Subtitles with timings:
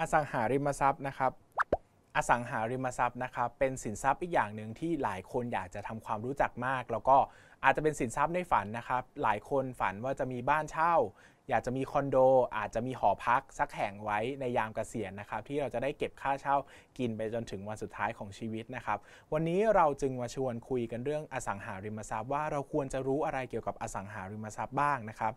[0.00, 1.32] อสังหาริมทรัพย์นะครับ
[2.16, 7.16] อสังหาริมทรัพย์นะครับเป็นสินทรัพย์อีกอย่างหนึ่งที่หลายคนอยากจะทำความรู้จักมาก แล้วก็
[7.64, 10.94] อาจจะเป็นสินทรัพย์ในฝันนะครับ หลายคนฝันว่าจะมีบ้านเช่า
[11.48, 12.16] อยากจะมีคอนโด
[12.56, 16.56] อาจจะมีหอพักสักแห่งไว้ในยามเกษียณนะครับที่เราจะได้เก็บค่าเช่า
[16.98, 18.98] กินไปจนถึงวันสุดท้ายของชีวิตนะครับ
[19.32, 25.32] วันนี้เราจึงมาชวนคุยกันเรื่องอสังหาริมทรัพย์ว่าเราควรจะรู้อะไรเกี่ยวกับอสังหาริมทรัพย์บ้างนะครับ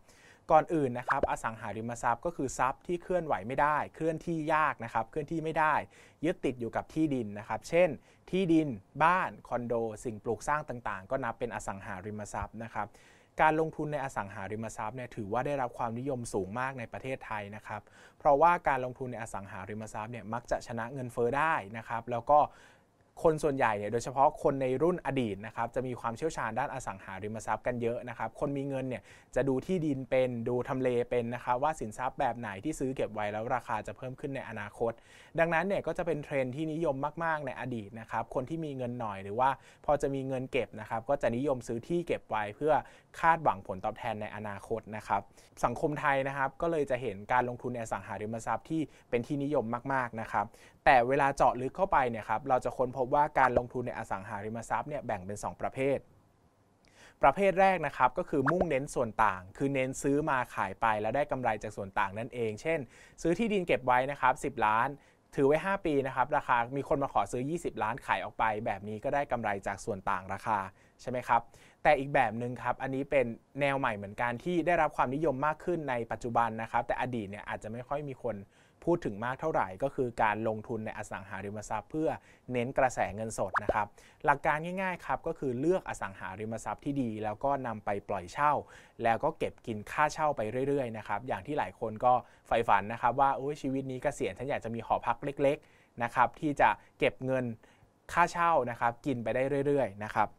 [0.52, 5.74] ก่อนอื่นนะครับอสังหาริมทรัพย์ก็คือทรัพย์ที่เคลื่อนไหวไม่ได้ เคลื่อนที่ยากนะครับเคลื่อนที่ไม่ได้
[6.26, 7.90] ยึดติดอยู่กับที่ดินนะครับ เช่น
[8.32, 8.68] ที่ดิน
[9.04, 12.88] บ้าน คอนโด สิ่งปลูกสร้างต่างๆ ก็นับเป็นอสังหาริมทรัพย์นะครับ
[13.42, 17.82] การลงทุนในอสังหาริมทรัพย์เนี่ยถือว่าได้รับความนิยมสูงมากในประเทศไทยนะครับ
[18.20, 22.40] เพราะว่าการลงทุนในอสังหาริมทรัพย์เนี่ยมักจะชนะเงินเฟ้อได้นะครับ แล้วก็
[23.24, 29.02] คนส่วนใหญ่เนี่ยโดยเฉพาะคนในรุ่นอดีตนะครับจะมีความเชี่ยวชาญด้านอสังหาริมทรัพย์กันเยอะนะครับ คนมีเงินเนี่ย
[29.36, 34.92] จะดูที่ดินเป็นดูทำเลเป็นนะครับว่าสินทรัพย์แบบไหนที่ซื้อเก็บไว้แล้วราคาจะเพิ่มขึ้นในอนาคต
[35.40, 39.50] ดังนั้นเนี่ยก็จะเป็นเทรนที่นิยมมาก ๆ ในอดีตนะครับคนที่มีเงินหน่อยหรือว่า
[39.86, 42.74] พอจะมีเงินเก็บนะครับก็จะนิยมซื้อที่เก็บไว้เพื่อ
[43.20, 45.22] คาดหวังผลตอบแทนในอนาคตนะครับ
[45.64, 50.46] สังคมไทยนะครับก็เลยจะเห็นการลงทุนในอสังหาริมทรัพย์ที่เป็นที่นิยมมากๆนะครับ
[50.86, 56.00] แต่เวลาเจาะลึกเข้าไปเนี่ยครับเราจะค้นพบว่าการลงทุนในอสังหาริมทรัพย์เนี่ยแบ่งเป็น 2 ประเภท
[57.24, 62.80] ประเภทแรกนะครับก็คือมุ่งเน้นส่วนต่าง คือเน้นซื้อมาขายไปแล้วได้กำไรจากส่วนต่างนั่นเอง เช่น
[63.22, 64.88] ซื้อที่ดินเก็บไว้นะครับ10 ล้าน
[65.36, 70.60] ถือไว้ 5 ปีนะครับราคามีคนมาขอซื้อ 20 ล้านขายออกไป แบบนี้ก็ได้กำไรจากส่วนต่างราคา
[71.02, 71.42] ใช่ไหมครับ
[71.84, 73.26] แต่อีกแบบหนึ่งครับ อันนี้เป็น
[73.62, 78.36] แนวใหม่เหมือนกันที่ได้รับความนิยมมากขึ้นในปัจจุบันนะครับ แต่อดีตเนี่ยอาจจะไม่ค่อยมีคน
[78.84, 82.10] พูดถึงมากเท่าไหร่ ก็คือการลงทุนในอสังหาริมทรัพย์ เพื่อ
[82.52, 83.88] เน้นกระแสเงินสดนะครับ
[84.26, 88.52] หลักการง่ายๆครับก็คือเลือกอสังหาริมทรัพย์ที่ดี แล้วก็นำไปปล่อยเช่า
[89.04, 92.14] แล้วก็เก็บกินค่าเช่าไปเรื่อยๆนะครับอย่างที่หลายคนก็
[92.48, 97.46] ใฝ่ฝันนะครับว่าโอ้ยชีวิตนี้กเกษียณฉันอยากจะมีหอพักเล็กๆนะครับที่จะเก็บเงิน
[98.14, 100.30] ค่าเช่านะครับกินไปได้เรื่อยๆนะครับ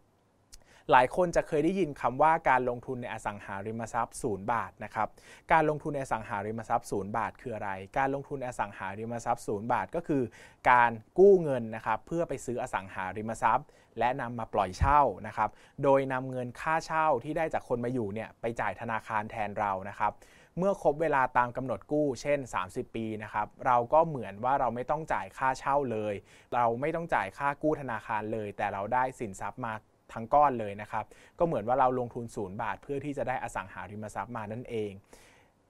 [0.93, 5.09] หลายคนจะเคยได้ยินคำว่าการลงทุนในอสังหาริมทรัพย์ศูนย์บาทนะครับ
[5.53, 10.23] การลงทุนในอสังหาริมทรัพย์ศูนย์บาทคืออะไร การลงทุนในอสังหาริมทรัพย์ศูนย์บาทก็คือ
[10.71, 13.67] การกู้เงินนะครับเพื่อไปซื้ออสังหาริมทรัพย์
[13.99, 15.51] และนำมาปล่อยเช่านะครับ
[15.83, 20.13] โดยนำเงินค่าเช่าที่ได้จากคนมาอยู่เนี่ยไปจ่ายธนาคารแทนเรานะครับ
[20.59, 26.15] เมื่อครบเวลาตามกำหนดกู้เช่น 30 ปีนะครับเราก็เหมือนว่าเราไม่ต้องจ่ายค่าเช่าเลย
[26.55, 29.75] เราไม่ต้องจ่ายค่ากู้ธนาคารเลย แต่เราได้สินทรัพย์มา
[30.13, 31.05] ทั้งก้อนเลยนะครับ
[31.39, 34.93] ก็เหมือนว่าเราลงทุนศูนย์บาท เพื่อที่จะได้อสังหาริมทรัพย์มานั่นเอง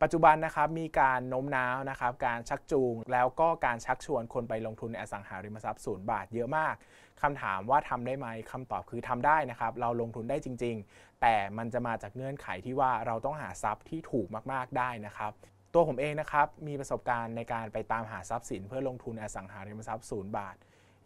[0.03, 6.75] ปัจจุบันนะครับมีการโน้มน้าวนะครับ การชักจูงแล้วก็การชักชวนคนไปลงทุนในอสังหาริมทรัพย์ศูนย์บาทเยอะมาก
[7.23, 15.33] คำถามว่าทำได้ไหมคำตอบคือทำได้นะครับ เราลงทุนได้จริง ๆ แต่มันจะมาจากเงื่อนไขที่ว่าเราต้องหาทรัพย์ที่ถูกมากๆได้นะครับ
[15.75, 20.57] ตัวผมเองนะครับมีประสบการณ์ในการไปตามหาทรัพย์สินเพื่อลงทุนอสังหาริมทรัพย์ศูนย์บาท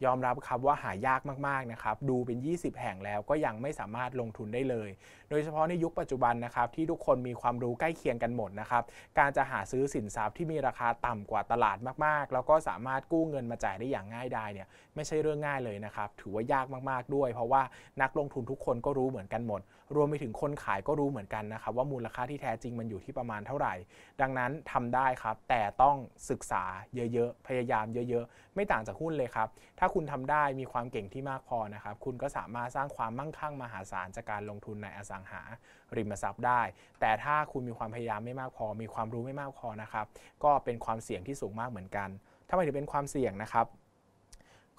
[0.05, 4.88] ยอมรับครับว่าหายากมากๆนะครับดูเป็น 20 แห่งแล้วก็ยังไม่สามารถลงทุนได้เลย
[5.31, 8.83] โดยเฉพาะในยุคปัจจุบันนะครับที่ทุกคนมีความรู้ใกล้เคียงกันหมดนะครับ
[9.19, 17.62] การจะหาซื้อสินทรัพย์ที่มีราคาต่ำกว่าตลาดมากๆ แล้วก็สามารถกู้เงินมาจ่ายได้อย่างง่ายดายเนี่ยไม่ใช่เรื่องง่ายเลยนะครับถือว่ายากมากๆด้วย เพราะว่า
[18.03, 19.60] นักลงทุนทุกคนก็รู้เหมือนกันหมด
[19.97, 23.75] รวมไปถึงคนขายก็รู้เหมือนกันนะครับว่ามูลค่าที่แท้จริงมันอยู่ที่ประมาณเท่าไหร่
[24.21, 25.97] ดังนั้นทำได้ครับแต่ต้อง
[26.31, 26.62] ศึกษา
[26.94, 35.43] เยอะๆพยายามเยอะ ๆ ไม่ต่างจากหุ้นเลยครับถ้าคุณทำได้มีความเก่งที่มากพอนะครับ คุณก็สามารถสร้างความมั่งคั่งมหาศาลจากการลงทุนในอสังหา
[35.97, 36.62] ริมทรัพย์ได้
[37.01, 40.06] แต่ถ้าคุณมีความพยายามไม่มากพอ มีความรู้ไม่มากพอนะครับ
[40.45, 42.09] ก็เป็นความเสี่ยงที่สูงมากเหมือนกัน
[42.49, 43.67] ทำไมถึงเป็นความเสี่ยงนะครับ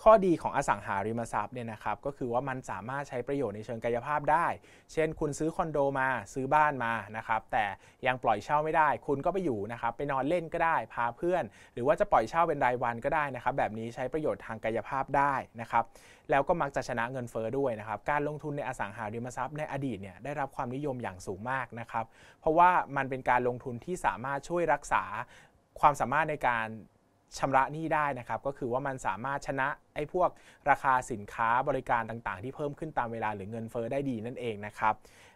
[0.06, 4.48] ข้อดีของอสังหาริมทรัพย์เนี่ยนะครับก็คือว่ามันสามารถใช้ประโยชน์ในเชิงกายภาพได้
[4.94, 7.66] เช่น คุณซื้อคอนโดมาซื้อบ้านมานะครับแต่
[8.08, 15.84] ยังปล่อยเช่าไม่ได้ คุณก็ไปอยู่นะครับไปนอนเล่นก็ได้พาเพื่อน หรือว่าจะปล่อยเช่าเป็นรายวันก็ได้นะครับแบบนี้ใช้ประโยชน์ทางกายภาพได้นะครับ
[16.30, 22.06] แล้วก็มักจะชนะเงินเฟอ้อด้วยนะครับการลงทุนในอสังหาริมทรัพย์ในอดีตเนี่ยได้รับความนิยมอย่างสูงมากนะครับ
[22.40, 25.04] เพราะว่ามันเป็นการลงทุนที่สามารถช่วยรักษา
[25.80, 26.68] ความสามารถในการ
[27.38, 30.30] ชำระหนี้ได้นะครับ ก็คือว่ามันสามารถชนะไอ้พวก
[30.70, 34.96] ราคาสินค้าบริการต่างๆ ที่เพิ่มขึ้นตามเวลาหรือเงินเฟอ้อได้ดีนั่นเองนะครับ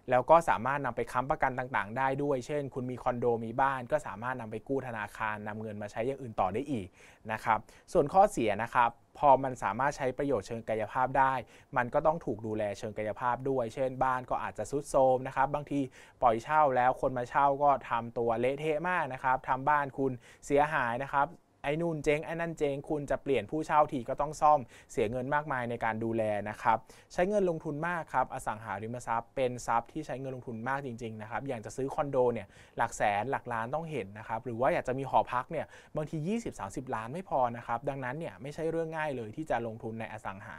[0.10, 6.88] แล้วก็สามารถนำไปค้ำประกันต่างๆ ได้ด้วย เช่น คุณมีคอนโดมีบ้าน ก็สามารถนำไปกู้ธนาคารนำเงินมาใช้อย่างอื่นต่อได้อีก
[7.32, 7.60] นะครับ
[7.94, 8.90] ส่วนข้อเสียนะครับ
[9.20, 11.34] พอมันสามารถใช้ประโยชน์เชิงกายภาพได้
[11.78, 15.80] มันก็ต้องถูกดูแลเชิงกายภาพด้วย เช่น บ้านก็อาจจะซุดโทรมนะครับ บางที
[16.22, 20.12] ปล่อยเช่าแล้วคนมาเช่าก็ทำตัวเละเทะมากนะครับทำบ้านคุณ
[20.46, 21.28] เสียหายนะครับ
[21.66, 24.60] ไอ้นู่นเจ๊งไอ้นั่นเจ๊งคุณจะเปลี่ยนผู้เช่าทีก็ต้องซ่อม
[24.92, 26.78] เสียเงินมากมายในการดูแลนะครับ
[27.14, 32.48] ใช้เงินลงทุนมากครับอสังหาริมทรัพย์เป็นทรัพย์ที่ใช้เงินลงทุนมากจริงๆนะครับอย่างจะซื้อคอนโดเนี่ย
[32.78, 35.66] หลักแสนหลักล้านต้องเห็นนะครับหรือว่าอยากจะมีหอพักเนี่ย
[35.96, 36.18] บางที
[36.58, 40.56] 20-30 ล้านไม่พอนะครับดังนั้นเนี่ยไม่ใช่เรื่องง่ายเลยที่จะลงทุนในอสังหา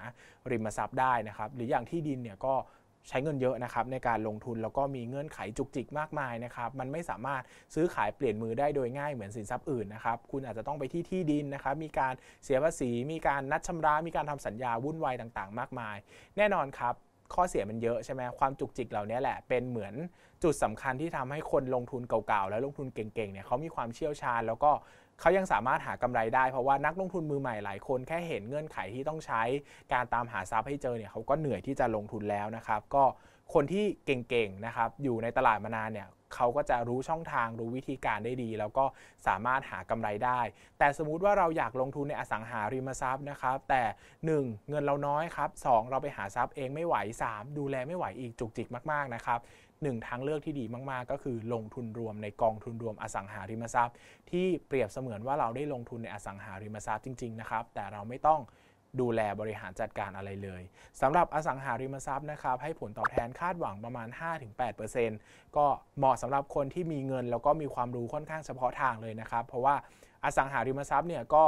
[0.51, 2.55] ริมทรัพย์ได้นะครับหรืออย่างที่ดินเนี่ยก็
[3.09, 7.43] ใช้เงินเยอะนะครับในการลงทุนแล้วก็มีเงื่อนไขจุกจิกมากมายนะครับมันไม่สามารถ
[7.75, 12.15] ซื้อขายเปลี่ยนมือได้โดยง่ายเหมือนสินทรัพย์อื่นนะครับคุณอาจจะต้องไปที่ที่ดินนะครับมีการ
[12.45, 15.97] เสียภาษี มีการนัดชำระ มีการทำสัญญาวุ่นวายต่างๆ มากมาย
[16.37, 16.95] แน่นอนครับ
[17.35, 19.95] ข้อเสียมันเยอะใช่ไหมความจุกจิกเหล่านี้แหละเป็นเหมือน
[20.43, 24.71] จุดสำคัญที่ทำให้คนลงทุนเก่าๆ และลงทุนเก่งๆเนี่ยเขามีความเชี่ยวชาญ แล้วก็
[25.21, 29.43] เขายังสามารถหากำไรได้เพราะว่านักลงทุนมือใหม่หลายคนแค่เห็นเงื่อนไขที่ต้องใช้
[29.93, 33.05] การตามหาทรัพย์ให้เจอเนี่ยเขาก็เหนื่อยที่จะลงทุนแล้วนะครับ ก็
[33.55, 38.85] คนที่เก่งๆนะครับอยู่ในตลาดมานานเนี่ยเขาก็จะรู้ช่องทางรู้วิธีการได้ดี แล้วก็
[39.27, 40.41] สามารถหากำไรได้
[40.79, 43.83] แต่สมมุติว่าเราอยากลงทุนในอสังหาริมทรัพย์นะครับแต่
[44.27, 44.69] 1.
[44.69, 45.91] เงินเราน้อยครับ 2.
[45.91, 46.97] เราไปหาทรัพย์เองไม่ไหว
[47.31, 47.59] 3.
[47.59, 49.39] ดูแลไม่ไหวอีกจุกจิกมากๆนะครับ
[49.83, 53.97] หนึ่งทางเลือกที่ดีมาก ๆ ก็คือลงทุนรวมในกองทุนรวมอสังหาริมทรัพย์
[54.31, 58.41] ที่เปรียบเสมือนว่าเราได้ลงทุนในอสังหาริมทรัพย์จริง ๆ นะครับ แต่เราไม่ต้อง
[59.01, 60.63] ดูแลบริหารจัดการอะไรเลย
[61.01, 64.09] สำหรับอสังหาริมทรัพย์นะครับ ให้ผลตอบแทนคาดหวังประมาณ
[64.83, 65.67] 5-8%ก็
[65.99, 69.75] เหมาะสำหรับคนที่มีเงิน แล้วก็มีความรู้ค่อนข้างเฉพาะทางเลยนะครับ เพราะว่า
[70.25, 71.45] อสังหาริมทรัพย์เนี่ยก็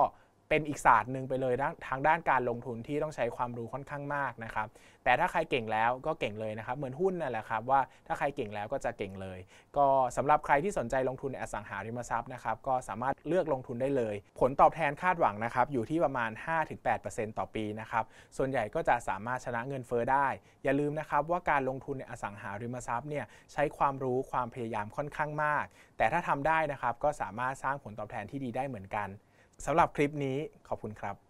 [0.48, 1.54] เป็นอีกศาสตร์หนึ่งไปเลย
[1.88, 4.68] ทางด้านการลงทุนที่ต้องใช้ความรู้ค่อนข้างมากนะครับ
[5.04, 9.38] แต่ถ้าใครเก่งแล้วก็เก่งเลยนะครับ เหมือนหุ้นนั่นแหละครับว่าถ้าใครเก่งแล้วก็จะเก่งเลย
[9.76, 9.86] ก็
[10.16, 16.30] สำหรับใครที่สนใจลงทุนในอสังหาริมทรัพย์นะครับก็สามารถเลือกลงทุนได้เลย ผลตอบแทนคาดหวังนะครับอยู่ที่ประมาณ
[16.84, 18.04] 5-8%ต่อปีนะครับ
[18.36, 20.26] ส่วนใหญ่ก็จะสามารถชนะเงินเฟ้อได้
[20.64, 25.64] อย่าลืมนะครับว่าการลงทุนในอสังหาริมทรัพย์เนี่ยใช้ความรู้ความพยายามค่อนข้างมาก
[25.98, 29.08] แต่ถ้าทำได้นะครับก็สามารถสร้างผลตอบแทนที่ดีได้เหมือนกัน
[29.66, 30.36] สำหรับคลิปนี้
[30.68, 31.27] ขอบคุณครับ